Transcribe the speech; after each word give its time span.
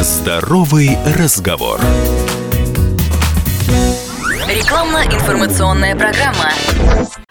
Здоровый 0.00 0.90
разговор. 1.18 1.80
Рекламно-информационная 4.46 5.96
программа. 5.96 6.52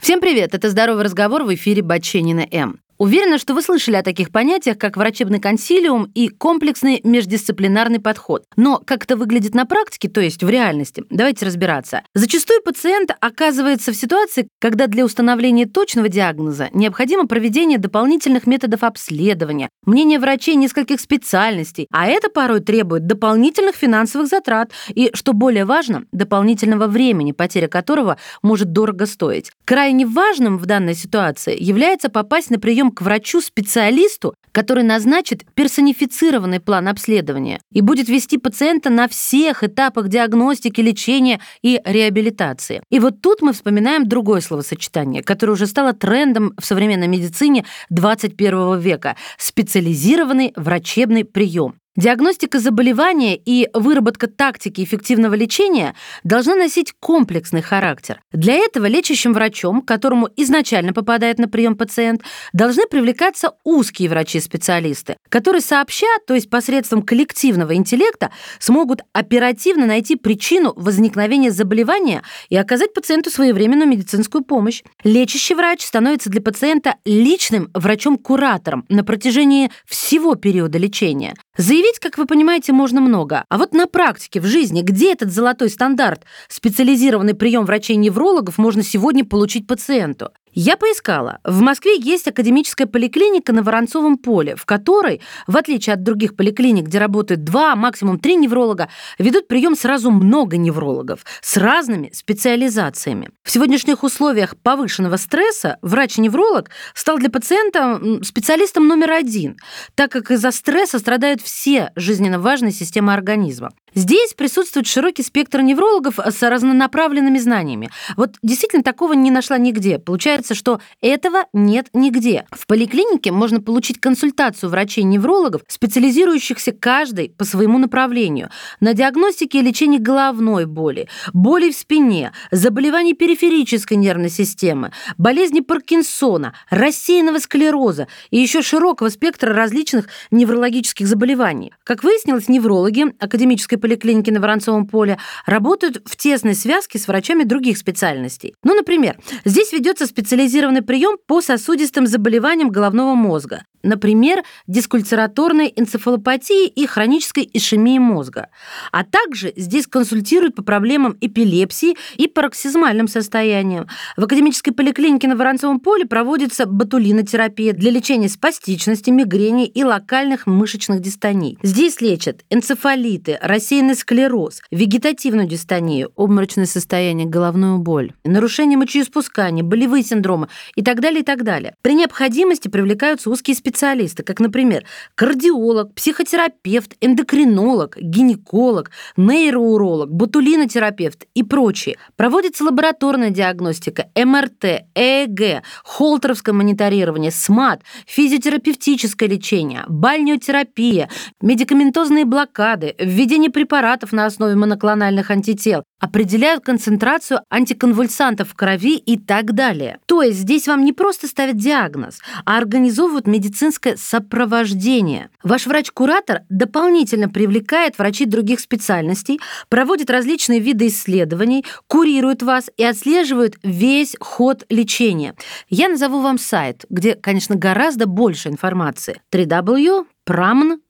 Всем 0.00 0.20
привет! 0.20 0.56
Это 0.56 0.68
«Здоровый 0.68 1.04
разговор» 1.04 1.44
в 1.44 1.54
эфире 1.54 1.82
Баченина 1.82 2.44
М. 2.50 2.80
Уверена, 2.98 3.38
что 3.38 3.54
вы 3.54 3.62
слышали 3.62 3.94
о 3.94 4.02
таких 4.02 4.32
понятиях, 4.32 4.76
как 4.76 4.96
врачебный 4.96 5.38
консилиум 5.38 6.10
и 6.16 6.28
комплексный 6.28 7.00
междисциплинарный 7.04 8.00
подход. 8.00 8.44
Но 8.56 8.82
как 8.84 9.04
это 9.04 9.16
выглядит 9.16 9.54
на 9.54 9.66
практике, 9.66 10.08
то 10.08 10.20
есть 10.20 10.42
в 10.42 10.50
реальности, 10.50 11.04
давайте 11.08 11.46
разбираться. 11.46 12.02
Зачастую 12.14 12.60
пациент 12.60 13.12
оказывается 13.20 13.92
в 13.92 13.96
ситуации, 13.96 14.48
когда 14.60 14.88
для 14.88 15.04
установления 15.04 15.66
точного 15.66 16.08
диагноза 16.08 16.70
необходимо 16.72 17.28
проведение 17.28 17.78
дополнительных 17.78 18.48
методов 18.48 18.82
обследования, 18.82 19.68
мнение 19.86 20.18
врачей 20.18 20.56
нескольких 20.56 21.00
специальностей, 21.00 21.86
а 21.92 22.08
это 22.08 22.30
порой 22.30 22.58
требует 22.58 23.06
дополнительных 23.06 23.76
финансовых 23.76 24.26
затрат 24.26 24.72
и, 24.88 25.12
что 25.14 25.34
более 25.34 25.66
важно, 25.66 26.02
дополнительного 26.10 26.88
времени, 26.88 27.30
потеря 27.30 27.68
которого 27.68 28.16
может 28.42 28.72
дорого 28.72 29.06
стоить. 29.06 29.52
Крайне 29.64 30.04
важным 30.04 30.58
в 30.58 30.66
данной 30.66 30.96
ситуации 30.96 31.56
является 31.62 32.08
попасть 32.08 32.50
на 32.50 32.58
прием 32.58 32.87
к 32.92 33.02
врачу-специалисту, 33.02 34.34
который 34.52 34.82
назначит 34.82 35.44
персонифицированный 35.54 36.60
план 36.60 36.88
обследования 36.88 37.60
и 37.72 37.80
будет 37.80 38.08
вести 38.08 38.38
пациента 38.38 38.90
на 38.90 39.08
всех 39.08 39.62
этапах 39.62 40.08
диагностики, 40.08 40.80
лечения 40.80 41.40
и 41.62 41.80
реабилитации. 41.84 42.82
И 42.90 42.98
вот 42.98 43.20
тут 43.20 43.42
мы 43.42 43.52
вспоминаем 43.52 44.08
другое 44.08 44.40
словосочетание, 44.40 45.22
которое 45.22 45.52
уже 45.52 45.66
стало 45.66 45.92
трендом 45.92 46.54
в 46.58 46.64
современной 46.64 47.08
медицине 47.08 47.64
21 47.90 48.78
века– 48.80 49.16
специализированный 49.38 50.52
врачебный 50.56 51.24
прием. 51.24 51.76
Диагностика 51.98 52.60
заболевания 52.60 53.34
и 53.34 53.68
выработка 53.74 54.28
тактики 54.28 54.84
эффективного 54.84 55.34
лечения 55.34 55.96
должна 56.22 56.54
носить 56.54 56.94
комплексный 57.00 57.60
характер. 57.60 58.20
Для 58.30 58.54
этого 58.54 58.86
лечащим 58.86 59.32
врачом, 59.32 59.82
к 59.82 59.88
которому 59.88 60.28
изначально 60.36 60.92
попадает 60.92 61.40
на 61.40 61.48
прием 61.48 61.76
пациент, 61.76 62.22
должны 62.52 62.86
привлекаться 62.86 63.54
узкие 63.64 64.08
врачи-специалисты, 64.10 65.16
которые 65.28 65.60
сообща, 65.60 66.06
то 66.24 66.34
есть 66.34 66.48
посредством 66.48 67.02
коллективного 67.02 67.74
интеллекта, 67.74 68.30
смогут 68.60 69.00
оперативно 69.12 69.84
найти 69.84 70.14
причину 70.14 70.74
возникновения 70.76 71.50
заболевания 71.50 72.22
и 72.48 72.56
оказать 72.56 72.94
пациенту 72.94 73.30
своевременную 73.30 73.88
медицинскую 73.88 74.44
помощь. 74.44 74.84
Лечащий 75.02 75.56
врач 75.56 75.84
становится 75.84 76.30
для 76.30 76.42
пациента 76.42 76.94
личным 77.04 77.72
врачом-куратором 77.74 78.84
на 78.88 79.02
протяжении 79.02 79.72
всего 79.84 80.36
периода 80.36 80.78
лечения. 80.78 81.34
Заявить, 81.58 81.98
как 81.98 82.18
вы 82.18 82.26
понимаете, 82.26 82.72
можно 82.72 83.00
много. 83.00 83.44
А 83.48 83.58
вот 83.58 83.72
на 83.72 83.88
практике, 83.88 84.40
в 84.40 84.46
жизни, 84.46 84.82
где 84.82 85.12
этот 85.12 85.32
золотой 85.32 85.68
стандарт, 85.68 86.22
специализированный 86.46 87.34
прием 87.34 87.64
врачей-неврологов 87.64 88.58
можно 88.58 88.84
сегодня 88.84 89.24
получить 89.24 89.66
пациенту? 89.66 90.30
Я 90.60 90.76
поискала. 90.76 91.38
В 91.44 91.60
Москве 91.60 91.96
есть 91.96 92.26
академическая 92.26 92.88
поликлиника 92.88 93.52
на 93.52 93.62
Воронцовом 93.62 94.18
поле, 94.18 94.56
в 94.56 94.66
которой, 94.66 95.20
в 95.46 95.56
отличие 95.56 95.94
от 95.94 96.02
других 96.02 96.34
поликлиник, 96.34 96.86
где 96.86 96.98
работают 96.98 97.44
два, 97.44 97.76
максимум 97.76 98.18
три 98.18 98.34
невролога, 98.34 98.88
ведут 99.20 99.46
прием 99.46 99.76
сразу 99.76 100.10
много 100.10 100.56
неврологов 100.56 101.24
с 101.42 101.56
разными 101.58 102.10
специализациями. 102.12 103.30
В 103.44 103.52
сегодняшних 103.52 104.02
условиях 104.02 104.56
повышенного 104.56 105.16
стресса 105.16 105.78
врач-невролог 105.80 106.70
стал 106.92 107.18
для 107.18 107.30
пациента 107.30 108.00
специалистом 108.24 108.88
номер 108.88 109.12
один, 109.12 109.58
так 109.94 110.10
как 110.10 110.32
из-за 110.32 110.50
стресса 110.50 110.98
страдают 110.98 111.40
все 111.40 111.92
жизненно 111.94 112.40
важные 112.40 112.72
системы 112.72 113.14
организма. 113.14 113.70
Здесь 113.98 114.32
присутствует 114.32 114.86
широкий 114.86 115.24
спектр 115.24 115.60
неврологов 115.60 116.20
с 116.20 116.48
разнонаправленными 116.48 117.38
знаниями. 117.38 117.90
Вот 118.16 118.36
действительно 118.44 118.84
такого 118.84 119.14
не 119.14 119.32
нашла 119.32 119.58
нигде. 119.58 119.98
Получается, 119.98 120.54
что 120.54 120.80
этого 121.00 121.46
нет 121.52 121.88
нигде. 121.92 122.46
В 122.52 122.68
поликлинике 122.68 123.32
можно 123.32 123.60
получить 123.60 123.98
консультацию 123.98 124.70
врачей-неврологов, 124.70 125.62
специализирующихся 125.66 126.70
каждый 126.70 127.30
по 127.30 127.44
своему 127.44 127.78
направлению. 127.78 128.50
На 128.78 128.94
диагностике 128.94 129.58
и 129.58 129.62
лечении 129.62 129.98
головной 129.98 130.66
боли, 130.66 131.08
боли 131.32 131.72
в 131.72 131.74
спине, 131.74 132.30
заболеваний 132.52 133.14
периферической 133.14 133.96
нервной 133.96 134.30
системы, 134.30 134.92
болезни 135.16 135.58
Паркинсона, 135.58 136.54
рассеянного 136.70 137.40
склероза 137.40 138.06
и 138.30 138.38
еще 138.38 138.62
широкого 138.62 139.08
спектра 139.08 139.52
различных 139.52 140.06
неврологических 140.30 141.08
заболеваний. 141.08 141.72
Как 141.82 142.04
выяснилось, 142.04 142.48
неврологи 142.48 143.06
академической 143.18 143.87
поликлиники 143.88 144.30
на 144.30 144.40
Воронцовом 144.40 144.86
поле 144.86 145.16
работают 145.46 146.02
в 146.04 146.16
тесной 146.16 146.54
связке 146.54 146.98
с 146.98 147.08
врачами 147.08 147.44
других 147.44 147.78
специальностей. 147.78 148.54
Ну, 148.62 148.74
например, 148.74 149.16
здесь 149.46 149.72
ведется 149.72 150.06
специализированный 150.06 150.82
прием 150.82 151.16
по 151.26 151.40
сосудистым 151.40 152.06
заболеваниям 152.06 152.68
головного 152.68 153.14
мозга. 153.14 153.62
Например, 153.82 154.42
дискультираторной 154.66 155.72
энцефалопатии 155.76 156.66
и 156.66 156.86
хронической 156.86 157.48
ишемии 157.52 157.98
мозга. 157.98 158.48
А 158.90 159.04
также 159.04 159.52
здесь 159.56 159.86
консультируют 159.86 160.56
по 160.56 160.62
проблемам 160.62 161.16
эпилепсии 161.20 161.96
и 162.16 162.26
пароксизмальным 162.26 163.08
состояниям. 163.08 163.86
В 164.16 164.24
академической 164.24 164.72
поликлинике 164.72 165.28
на 165.28 165.36
Воронцовом 165.36 165.80
поле 165.80 166.06
проводится 166.06 166.66
ботулинотерапия 166.66 167.72
для 167.72 167.90
лечения 167.90 168.28
спастичности, 168.28 169.10
мигрени 169.10 169.66
и 169.66 169.84
локальных 169.84 170.46
мышечных 170.46 171.00
дистоний. 171.00 171.58
Здесь 171.62 172.00
лечат 172.00 172.44
энцефалиты, 172.50 173.38
рассеянный 173.40 173.94
склероз, 173.94 174.60
вегетативную 174.70 175.46
дистонию, 175.46 176.10
обморочное 176.16 176.66
состояние, 176.66 177.26
головную 177.28 177.78
боль, 177.78 178.12
нарушение 178.24 178.76
мочеиспускания, 178.76 179.62
болевые 179.62 180.02
синдромы 180.02 180.48
и 180.74 180.82
так 180.82 181.00
далее, 181.00 181.20
и 181.20 181.24
так 181.24 181.44
далее. 181.44 181.74
При 181.82 181.94
необходимости 181.94 182.68
привлекаются 182.68 183.30
узкие 183.30 183.54
специалисты 183.54 183.67
специалисты, 183.68 184.22
как, 184.22 184.40
например, 184.40 184.84
кардиолог, 185.14 185.94
психотерапевт, 185.94 186.96
эндокринолог, 187.02 187.98
гинеколог, 188.00 188.90
нейроуролог, 189.18 190.10
ботулинотерапевт 190.10 191.26
и 191.34 191.42
прочие. 191.42 191.96
Проводится 192.16 192.64
лабораторная 192.64 193.28
диагностика, 193.28 194.06
МРТ, 194.16 194.86
ЭЭГ, 194.94 195.62
холтеровское 195.84 196.54
мониторирование, 196.54 197.30
СМАТ, 197.30 197.82
физиотерапевтическое 198.06 199.28
лечение, 199.28 199.84
бальнеотерапия, 199.86 201.10
медикаментозные 201.42 202.24
блокады, 202.24 202.94
введение 202.98 203.50
препаратов 203.50 204.12
на 204.12 204.24
основе 204.24 204.54
моноклональных 204.54 205.30
антител, 205.30 205.82
определяют 205.98 206.64
концентрацию 206.64 207.40
антиконвульсантов 207.50 208.50
в 208.50 208.54
крови 208.54 208.96
и 208.96 209.18
так 209.18 209.52
далее. 209.52 209.98
То 210.06 210.22
есть 210.22 210.38
здесь 210.38 210.66
вам 210.68 210.84
не 210.84 210.92
просто 210.92 211.26
ставят 211.26 211.56
диагноз, 211.56 212.18
а 212.44 212.58
организовывают 212.58 213.26
медицинское 213.26 213.96
сопровождение. 213.96 215.30
Ваш 215.42 215.66
врач-куратор 215.66 216.42
дополнительно 216.48 217.28
привлекает 217.28 217.98
врачей 217.98 218.26
других 218.26 218.60
специальностей, 218.60 219.40
проводит 219.68 220.10
различные 220.10 220.60
виды 220.60 220.88
исследований, 220.88 221.64
курирует 221.86 222.42
вас 222.42 222.70
и 222.76 222.84
отслеживает 222.84 223.56
весь 223.62 224.16
ход 224.20 224.64
лечения. 224.68 225.34
Я 225.68 225.88
назову 225.88 226.20
вам 226.20 226.38
сайт, 226.38 226.84
где, 226.88 227.14
конечно, 227.14 227.56
гораздо 227.56 228.06
больше 228.06 228.48
информации. 228.48 229.20
www.pramn.com 229.32 230.80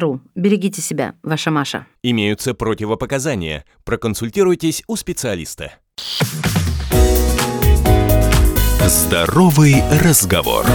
ру. 0.00 0.20
Берегите 0.34 0.80
себя, 0.82 1.14
ваша 1.22 1.50
Маша. 1.50 1.86
Имеются 2.02 2.54
противопоказания. 2.54 3.64
Проконсультируйтесь 3.84 4.82
у 4.86 4.96
специалиста. 4.96 5.72
Здоровый 8.86 9.82
разговор. 10.02 10.66